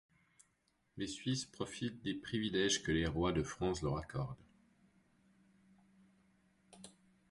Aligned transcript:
Les 0.97 1.05
Suisses 1.05 1.45
profitent 1.45 2.01
des 2.01 2.15
privilèges 2.15 2.81
que 2.81 2.91
les 2.91 3.05
rois 3.05 3.31
de 3.33 3.43
France 3.43 3.83
leur 3.83 3.97
accordent. 3.97 4.43